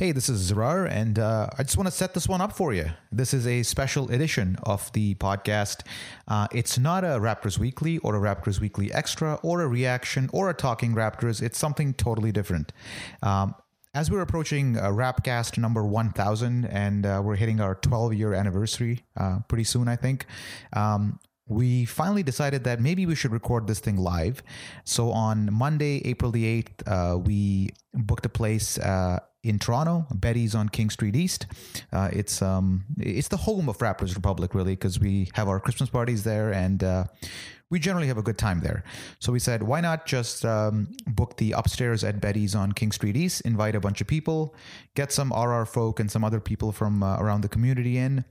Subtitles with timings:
[0.00, 2.72] Hey, this is Zarar, and uh, I just want to set this one up for
[2.72, 2.86] you.
[3.12, 5.82] This is a special edition of the podcast.
[6.26, 10.48] Uh, it's not a Raptors Weekly or a Raptors Weekly Extra or a reaction or
[10.48, 11.42] a Talking Raptors.
[11.42, 12.72] It's something totally different.
[13.22, 13.54] Um,
[13.92, 19.04] as we're approaching uh, Rapcast number 1000, and uh, we're hitting our 12 year anniversary
[19.18, 20.24] uh, pretty soon, I think.
[20.72, 24.42] Um, we finally decided that maybe we should record this thing live.
[24.84, 30.54] So on Monday, April the 8th, uh, we booked a place uh, in Toronto, Betty's
[30.54, 31.46] on King Street East.
[31.92, 35.88] Uh, it's um, it's the home of Raptors Republic, really, because we have our Christmas
[35.88, 37.04] parties there, and uh,
[37.70, 38.84] we generally have a good time there.
[39.20, 43.16] So we said, why not just um, book the upstairs at Betty's on King Street
[43.16, 44.54] East, invite a bunch of people,
[44.94, 48.24] get some RR folk and some other people from uh, around the community in,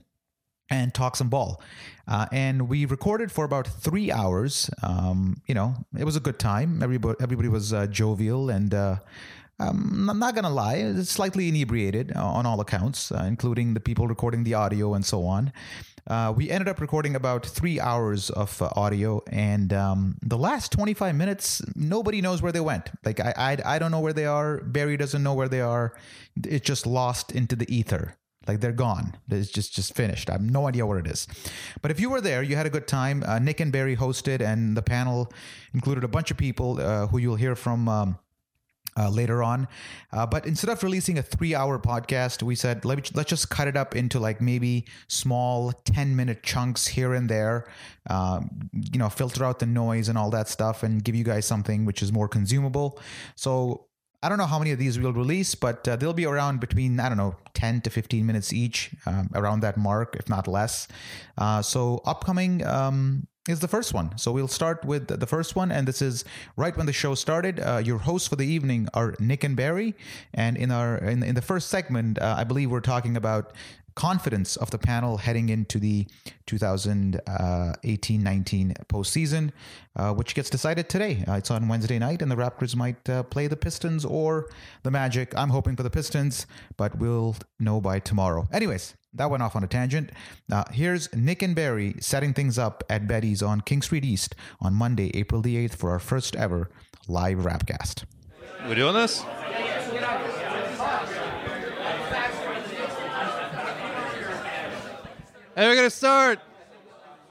[0.68, 1.60] and talk some ball.
[2.06, 4.70] Uh, and we recorded for about three hours.
[4.82, 6.82] Um, you know, it was a good time.
[6.82, 8.72] Everybody, everybody was uh, jovial and.
[8.72, 8.96] Uh,
[9.60, 13.80] um, I'm not gonna lie, it's slightly inebriated uh, on all accounts, uh, including the
[13.80, 15.52] people recording the audio and so on.
[16.06, 20.72] Uh, we ended up recording about three hours of uh, audio, and um, the last
[20.72, 22.90] 25 minutes, nobody knows where they went.
[23.04, 24.58] Like I, I, I don't know where they are.
[24.62, 25.94] Barry doesn't know where they are.
[26.44, 28.16] It's just lost into the ether.
[28.48, 29.18] Like they're gone.
[29.28, 30.30] It's just just finished.
[30.30, 31.28] I have no idea where it is.
[31.82, 33.22] But if you were there, you had a good time.
[33.22, 35.30] Uh, Nick and Barry hosted, and the panel
[35.74, 37.88] included a bunch of people uh, who you'll hear from.
[37.88, 38.18] Um,
[38.96, 39.68] uh, later on.
[40.12, 43.50] Uh, but instead of releasing a three hour podcast, we said, let me, let's just
[43.50, 47.70] cut it up into like maybe small 10 minute chunks here and there,
[48.08, 51.46] um, you know, filter out the noise and all that stuff and give you guys
[51.46, 52.98] something which is more consumable.
[53.36, 53.86] So
[54.22, 57.00] I don't know how many of these we'll release, but uh, they'll be around between,
[57.00, 60.88] I don't know, 10 to 15 minutes each, um, around that mark, if not less.
[61.38, 64.16] Uh, so, upcoming um, is the first one.
[64.16, 66.24] So we'll start with the first one, and this is
[66.56, 67.60] right when the show started.
[67.60, 69.94] Uh, your hosts for the evening are Nick and Barry,
[70.32, 73.52] and in our in, in the first segment, uh, I believe we're talking about
[73.94, 76.06] confidence of the panel heading into the
[76.46, 79.50] 2018-19 postseason,
[79.96, 81.22] uh, which gets decided today.
[81.28, 84.48] Uh, it's on Wednesday night, and the Raptors might uh, play the Pistons or
[84.84, 85.36] the Magic.
[85.36, 86.46] I'm hoping for the Pistons,
[86.76, 88.48] but we'll know by tomorrow.
[88.52, 90.10] Anyways, that went off on a tangent.
[90.50, 94.74] Uh, here's Nick and Barry setting things up at Betty's on King Street East on
[94.74, 96.70] Monday, April the 8th for our first ever
[97.08, 98.04] live Rapcast.
[98.66, 99.24] We're doing this?
[105.56, 106.38] Hey, we're gonna start.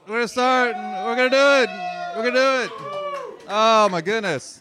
[0.06, 0.76] We're gonna start.
[0.76, 1.70] We're gonna do it.
[2.16, 2.70] We're gonna do it.
[3.48, 4.60] Oh my goodness,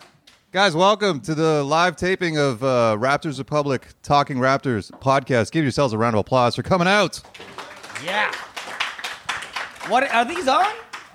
[0.52, 0.76] guys!
[0.76, 5.52] Welcome to the live taping of uh, Raptors Republic Talking Raptors podcast.
[5.52, 7.22] Give yourselves a round of applause for coming out.
[8.04, 8.34] Yeah.
[9.88, 10.66] What are these on?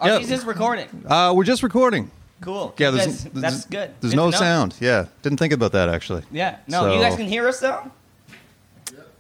[0.01, 0.89] Are these just recording?
[1.07, 2.11] Uh, we're just recording.
[2.41, 2.75] Cool.
[2.79, 3.95] Yeah, there's, there's that's good.
[4.01, 4.37] There's Good no know.
[4.37, 4.77] sound.
[4.81, 6.25] Yeah, didn't think about that actually.
[6.31, 6.59] Yeah.
[6.69, 7.91] No, So- you guys can hear us though.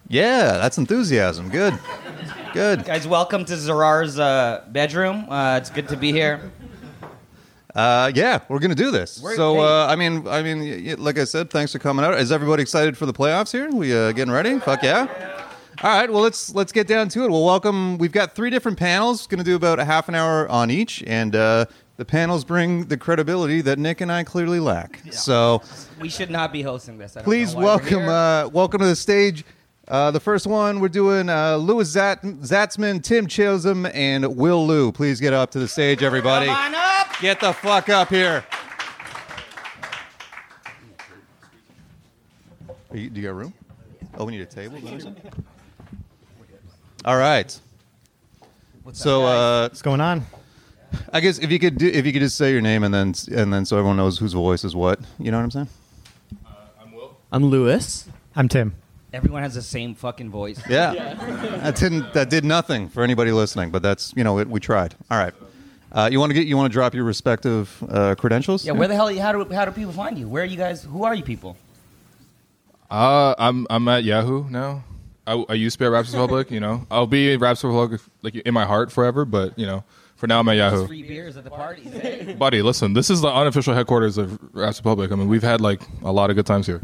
[0.06, 1.48] Yeah, that's enthusiasm.
[1.48, 1.78] Good,
[2.52, 2.84] good.
[2.84, 5.30] Guys, welcome to Zarar's uh, bedroom.
[5.30, 6.52] Uh, it's good to be here.
[7.74, 9.20] Uh, yeah, we're gonna do this.
[9.20, 12.04] We're- so, uh, I mean, I mean, y- y- like I said, thanks for coming
[12.04, 12.14] out.
[12.18, 13.68] Is everybody excited for the playoffs here?
[13.70, 14.58] We uh, getting ready?
[14.60, 15.08] Fuck yeah!
[15.82, 17.30] All right, well let's let's get down to it.
[17.30, 17.98] Well, welcome.
[17.98, 19.26] We've got three different panels.
[19.26, 21.64] Going to do about a half an hour on each, and uh,
[21.96, 25.00] the panels bring the credibility that Nick and I clearly lack.
[25.10, 25.60] So
[26.00, 27.16] We should not be hosting this.
[27.16, 28.10] I don't please know why we're welcome here.
[28.10, 29.44] uh, welcome to the stage.
[29.86, 34.90] Uh, the first one we're doing uh, Louis Zat- Zatzman, Tim Chisholm, and Will Lou.
[34.90, 36.46] Please get up to the stage, everybody.
[36.46, 37.08] Come on up.
[37.20, 38.44] Get the fuck up here.
[42.90, 43.52] Are you, do you got room?
[44.16, 44.78] Oh, we need a table.
[47.04, 47.60] All right.
[48.84, 50.24] What's So, up, uh, What's going on?
[51.12, 53.14] I guess if you could do, if you could just say your name and then
[53.34, 55.00] and then so everyone knows whose voice is what.
[55.18, 55.68] You know what I'm saying?
[56.80, 57.16] I'm Will.
[57.32, 58.08] I'm Louis.
[58.36, 58.76] I'm Tim.
[59.14, 60.60] Everyone has the same fucking voice.
[60.68, 61.14] Yeah.
[61.62, 64.94] That didn't that did nothing for anybody listening, but that's you know it, we tried.
[65.10, 65.34] All right.
[65.92, 68.66] Uh, you want to get you want to drop your respective uh, credentials?
[68.66, 69.14] Yeah, where the hell?
[69.16, 70.28] How do how do people find you?
[70.28, 70.82] Where are you guys?
[70.82, 71.56] Who are you people?
[72.90, 74.84] Uh, I'm I'm at Yahoo now.
[75.26, 76.50] I, I used to be at Raps Republic.
[76.54, 79.24] You know, I'll be at Raps Republic like in my heart forever.
[79.24, 79.84] But you know,
[80.16, 80.86] for now I'm at Yahoo.
[80.86, 81.88] Free beers at the parties.
[81.94, 82.32] eh?
[82.38, 85.10] Buddy, listen, this is the unofficial headquarters of Raps Republic.
[85.12, 86.80] I mean, we've had like a lot of good times here.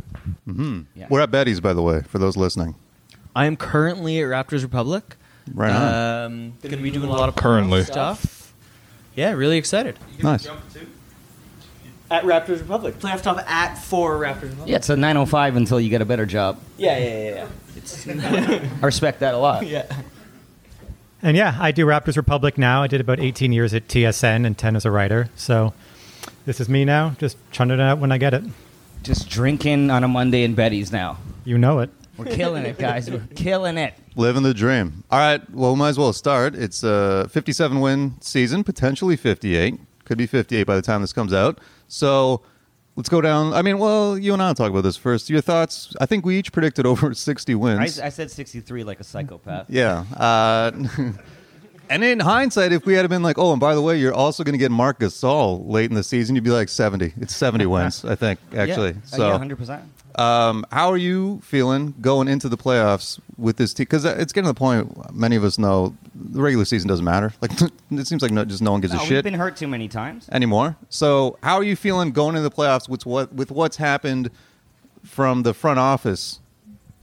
[1.08, 2.74] We're at Betty's, by the way, for those listening.
[3.34, 5.16] I am currently at Raptors Republic.
[5.54, 6.24] Right on.
[6.24, 7.84] Um, going to be doing a lot of Currently.
[7.84, 8.52] stuff.
[9.14, 9.98] Yeah, really excited.
[10.22, 10.46] nice.
[12.10, 12.98] At Raptors Republic.
[12.98, 14.68] Playoff top at four Raptors Republic.
[14.68, 16.58] yeah, it's a 905 until you get a better job.
[16.76, 17.48] Yeah, yeah, yeah,
[18.06, 18.68] yeah.
[18.82, 19.64] I respect that a lot.
[19.68, 19.86] yeah.
[21.22, 22.82] And yeah, I do Raptors Republic now.
[22.82, 25.28] I did about 18 years at TSN and 10 as a writer.
[25.34, 25.74] So
[26.46, 28.44] this is me now, just churning it out when I get it.
[29.02, 31.18] Just drinking on a Monday in Betty's now.
[31.44, 31.90] You know it.
[32.16, 33.10] We're killing it, guys.
[33.10, 33.94] We're killing it.
[34.14, 35.04] Living the dream.
[35.10, 35.48] All right.
[35.50, 36.54] Well, we might as well start.
[36.54, 39.80] It's a 57 win season, potentially 58.
[40.04, 41.60] Could be 58 by the time this comes out.
[41.88, 42.42] So
[42.96, 43.52] let's go down.
[43.52, 45.30] I mean, well, you and I will talk about this first.
[45.30, 45.94] Your thoughts?
[46.00, 47.98] I think we each predicted over 60 I, wins.
[48.00, 49.66] I said 63 like a psychopath.
[49.68, 50.04] yeah.
[50.16, 50.70] Uh,
[51.90, 54.42] and in hindsight, if we had been like, oh, and by the way, you're also
[54.44, 57.12] going to get Marc Gasol late in the season, you'd be like 70.
[57.20, 58.92] It's 70 wins, I think, actually.
[58.92, 59.30] Yeah, So.
[59.34, 59.82] uh, yeah 100%.
[60.18, 63.84] Um, how are you feeling going into the playoffs with this team?
[63.84, 65.14] Because it's getting to the point.
[65.14, 67.32] Many of us know the regular season doesn't matter.
[67.40, 67.52] Like
[67.92, 69.68] it seems like no, just no one gives No, a we've shit been hurt too
[69.68, 70.28] many times.
[70.32, 70.76] anymore.
[70.88, 74.30] So how are you feeling going into the playoffs with what with what's happened
[75.04, 76.40] from the front office?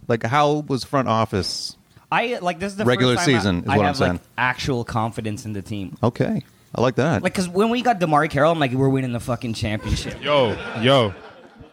[0.09, 1.76] Like how was front office?
[2.11, 3.97] I like this is the Regular first time I- season is I what I'm have,
[3.97, 4.11] saying.
[4.13, 5.97] Like, actual confidence in the team.
[6.01, 6.41] Okay,
[6.75, 7.21] I like that.
[7.23, 10.21] Like, cause when we got DeMarre Carroll, I'm like, we're winning the fucking championship.
[10.23, 11.13] Yo, yo,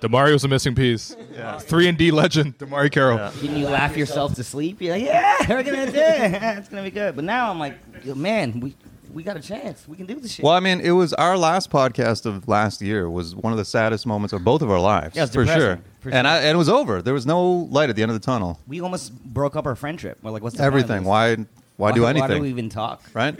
[0.00, 1.16] Demario's a missing piece.
[1.60, 3.30] Three and D legend, DeMarre Carroll.
[3.40, 4.80] Didn't you laugh yourself to sleep?
[4.82, 6.42] You're like, yeah, we're gonna do it.
[6.58, 7.14] it's gonna be good.
[7.14, 7.76] But now I'm like,
[8.16, 8.74] man, we
[9.14, 9.86] we got a chance.
[9.88, 10.44] We can do this shit.
[10.44, 13.64] well, I mean, it was our last podcast of last year was one of the
[13.64, 15.44] saddest moments of both of our lives, Yeah, for sure.
[15.46, 16.32] depressing, for And sure.
[16.34, 17.00] I, and it was over.
[17.00, 18.58] There was no light at the end of the tunnel.
[18.66, 20.18] we almost broke up our friendship.
[20.22, 21.02] We're like, what's the point of Everything.
[21.02, 21.08] this?
[21.08, 21.36] Why?
[21.76, 22.28] Why do anything?
[22.28, 23.02] Why do we even talk?
[23.14, 23.38] right?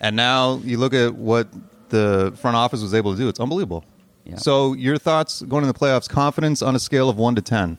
[0.00, 1.48] And now you look at what
[1.88, 3.28] the front office was able to do.
[3.28, 3.84] It's unbelievable.
[4.24, 4.36] Yeah.
[4.36, 6.08] So your thoughts going into the playoffs?
[6.08, 7.78] Confidence on a scale of one to ten.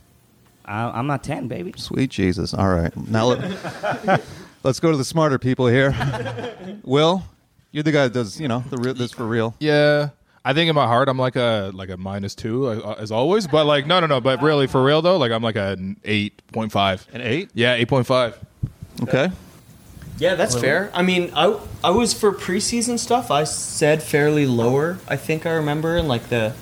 [0.66, 1.74] I, I'm not ten, baby.
[1.78, 2.54] Sweet Jesus!
[2.54, 4.22] All right, now let,
[4.64, 5.94] let's go to the smarter people here.
[6.84, 7.24] Will,
[7.74, 9.54] you're the guy that does you know the real, this for real.
[9.60, 10.10] Yeah,
[10.46, 13.48] I think in my heart I'm like a like a minus two uh, as always.
[13.48, 14.22] But like no no no.
[14.22, 17.06] But really for real though, like I'm like an eight point five.
[17.12, 17.50] An eight.
[17.54, 18.40] Yeah, eight point five.
[19.02, 19.30] Okay.
[20.20, 20.92] Yeah, that's fair.
[20.94, 23.32] I mean, I, I was for preseason stuff.
[23.32, 25.00] I said fairly lower.
[25.08, 26.54] I think I remember in like the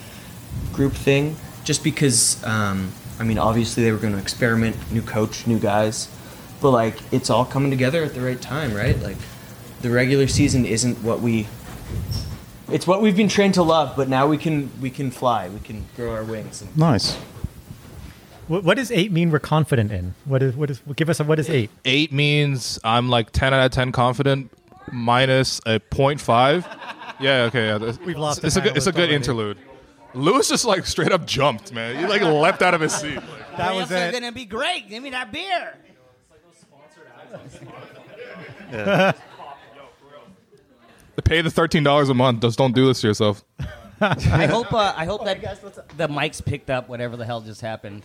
[0.74, 2.44] group thing, just because.
[2.44, 6.10] Um, I mean, obviously they were going to experiment, new coach, new guys,
[6.60, 9.00] but like it's all coming together at the right time, right?
[9.00, 9.18] Like
[9.82, 11.48] the regular season isn't what we.
[12.72, 15.50] It's what we've been trained to love, but now we can we can fly.
[15.50, 16.62] We can grow our wings.
[16.62, 17.16] And Nice.
[18.48, 20.14] What, what does eight mean we're confident in?
[20.26, 21.70] What is, what is, give us a, what is eight?
[21.86, 24.52] Eight means I'm like ten out of ten confident,
[24.92, 26.66] minus a point five.
[27.20, 27.68] Yeah, okay.
[27.68, 29.16] Yeah, that's- We've lost It's the a good, it's a good already.
[29.16, 29.58] interlude.
[30.14, 31.96] Louis just like straight up jumped, man.
[31.98, 33.20] He like leapt out of his seat.
[33.58, 34.14] That was Playoffs it.
[34.14, 34.90] gonna be great.
[34.90, 35.78] Give me that beer.
[41.22, 42.42] Pay the thirteen dollars a month.
[42.42, 43.44] Just don't do this to yourself.
[44.02, 44.74] I hope.
[44.74, 45.42] Uh, I hope that
[45.98, 48.04] the mics picked up whatever the hell just happened.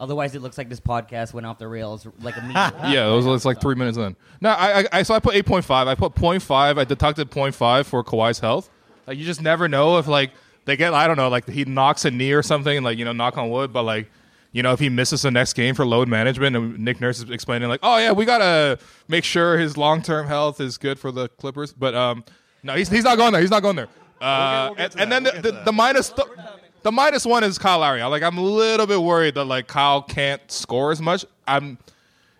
[0.00, 2.80] Otherwise, it looks like this podcast went off the rails like immediately.
[2.90, 4.16] Yeah, it was it's like three minutes in.
[4.40, 5.86] No, I, I, I so I put eight point five.
[5.86, 6.78] I put 0.5.
[6.78, 8.68] I deducted 0.5 for Kawhi's health.
[9.06, 10.32] Like you just never know if like
[10.64, 13.04] they get I don't know like he knocks a knee or something and like you
[13.04, 14.10] know knock on wood, but like
[14.52, 17.30] you know if he misses the next game for load management and Nick Nurse is
[17.30, 18.78] explaining like oh yeah we gotta
[19.08, 22.24] make sure his long term health is good for the Clippers, but um
[22.62, 23.40] no he's he's not going there.
[23.40, 23.88] He's not going there.
[24.20, 26.28] Uh, and, and then the, the, the minus th-
[26.82, 28.00] the minus one is Kyle Lowry.
[28.00, 31.24] I like I'm a little bit worried that like Kyle can't score as much.
[31.46, 31.78] I'm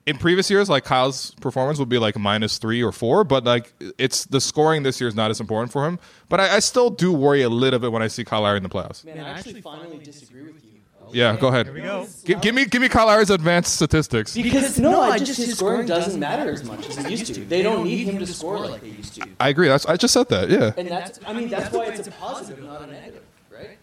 [0.07, 3.73] in previous years, like Kyle's performance would be like minus three or four, but like
[3.99, 5.99] it's the scoring this year is not as important for him.
[6.29, 8.63] But I, I still do worry a little bit when I see Kyle Lowry in
[8.63, 9.05] the playoffs.
[9.05, 10.72] Man, I actually finally disagree with you.
[11.13, 11.67] Yeah, go ahead.
[11.67, 12.07] Here we go.
[12.25, 14.35] Give, give me give me Kyle Lowry's advanced statistics.
[14.35, 17.45] Because no, I just his scoring doesn't matter as much as it used to.
[17.45, 19.29] They don't need him to score like they used to.
[19.39, 19.69] I agree.
[19.69, 20.49] That's I just said that.
[20.51, 20.73] Yeah.
[20.77, 23.79] And that's I mean that's why it's a positive, not a negative, right?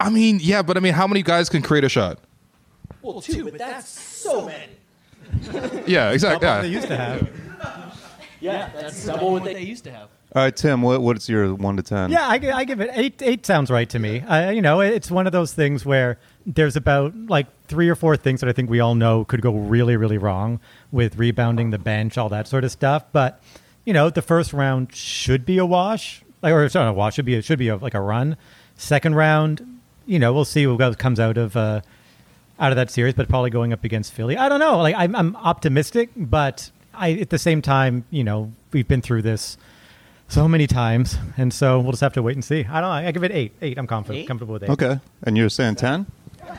[0.00, 2.18] I mean, yeah, but I mean, how many guys can create a shot?
[3.02, 4.72] Well, two, but that's so many.
[5.86, 6.46] Yeah, exactly.
[6.46, 6.62] They Yeah.
[6.62, 7.30] used to have.
[8.38, 10.08] Yeah, that's double what they used to have.
[10.34, 10.82] All right, Tim.
[10.82, 12.10] What what's your one to ten?
[12.10, 13.22] Yeah, I, gi- I give it eight.
[13.22, 14.20] Eight sounds right to me.
[14.28, 18.16] I, you know, it's one of those things where there's about like three or four
[18.16, 20.60] things that I think we all know could go really, really wrong
[20.92, 23.04] with rebounding the bench, all that sort of stuff.
[23.12, 23.42] But
[23.84, 27.14] you know, the first round should be a wash, like or it's not a wash.
[27.14, 28.36] Should be it should be a, like a run.
[28.76, 31.80] Second round, you know, we'll see what comes out of uh,
[32.60, 34.36] out of that series, but probably going up against Philly.
[34.36, 34.78] I don't know.
[34.78, 39.22] Like I'm, I'm optimistic, but I at the same time, you know, we've been through
[39.22, 39.58] this
[40.28, 42.64] so many times, and so we'll just have to wait and see.
[42.64, 43.08] I don't know.
[43.08, 43.52] I give it eight.
[43.62, 43.78] Eight.
[43.78, 44.28] I'm confident, Eight?
[44.28, 44.70] comfortable with eight.
[44.70, 46.06] Okay, and you're saying ten?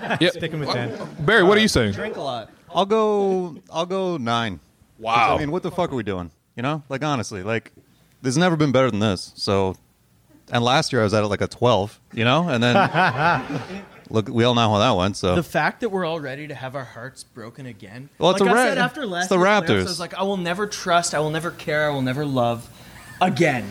[0.21, 0.29] Yeah.
[0.31, 0.97] Sticking with ten.
[1.19, 1.93] Barry, what are you saying?
[1.93, 2.49] Drink a lot.
[2.73, 3.57] I'll go.
[3.71, 4.59] I'll go nine.
[4.99, 5.35] Wow.
[5.35, 6.31] I mean, what the fuck are we doing?
[6.55, 7.71] You know, like honestly, like
[8.21, 9.31] there's never been better than this.
[9.35, 9.75] So,
[10.51, 11.99] and last year I was at like a twelve.
[12.13, 12.75] You know, and then
[14.09, 15.17] look, we all know how that went.
[15.17, 18.09] So The fact that we're all ready to have our hearts broken again.
[18.17, 19.79] Well, it's like a I Ra- said after it's the year's playoffs, Raptors.
[19.81, 22.67] I was like, I will never trust, I will never care, I will never love
[23.21, 23.65] again.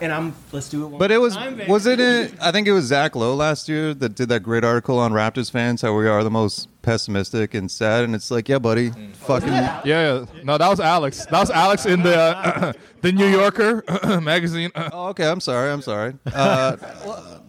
[0.00, 1.70] And I'm let's do it one But it more was time, baby.
[1.70, 1.98] was it?
[2.00, 5.12] In, I think it was Zach Lowe last year that did that great article on
[5.12, 8.04] Raptors fans how we are the most pessimistic and sad.
[8.04, 10.24] And it's like, yeah, buddy, fucking Yeah, yeah.
[10.44, 11.26] No, that was Alex.
[11.26, 13.82] That was Alex in the uh, the New Yorker
[14.22, 14.70] magazine.
[14.76, 15.28] Oh, okay.
[15.28, 15.70] I'm sorry.
[15.70, 16.14] I'm sorry.
[16.32, 16.76] Uh,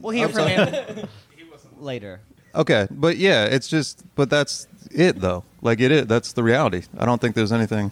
[0.01, 1.07] We'll hear from him
[1.77, 2.21] later.
[2.55, 5.43] okay, but yeah, it's just, but that's it though.
[5.61, 6.07] Like it is.
[6.07, 6.83] That's the reality.
[6.97, 7.91] I don't think there's anything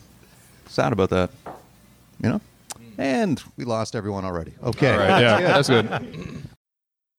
[0.68, 1.30] sad about that.
[2.24, 2.42] You know.
[2.98, 4.54] And we lost everyone already.
[4.64, 4.92] Okay.
[4.92, 5.90] All right, yeah, that's good.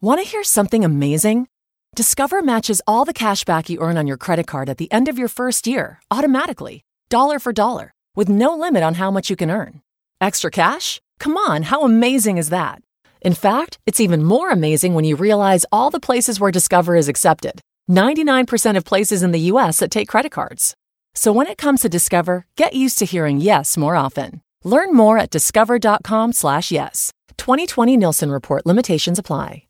[0.01, 1.49] Want to hear something amazing?
[1.95, 5.09] Discover matches all the cash back you earn on your credit card at the end
[5.09, 9.37] of your first year automatically, dollar for dollar, with no limit on how much you
[9.37, 9.81] can earn.
[10.21, 11.01] Extra cash?
[11.19, 12.83] Come on, how amazing is that?
[13.21, 17.09] In fact, it's even more amazing when you realize all the places where Discover is
[17.09, 20.75] accepted 99% of places in the US that take credit cards.
[21.15, 24.43] So when it comes to Discover, get used to hearing yes more often.
[24.65, 27.13] Learn more at discover.com/slash yes.
[27.37, 29.65] 2020 Nielsen Report limitations apply.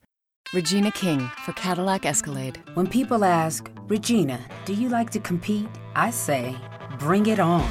[0.54, 2.58] Regina King for Cadillac Escalade.
[2.72, 5.68] When people ask, Regina, do you like to compete?
[5.94, 6.56] I say,
[6.98, 7.70] bring it on.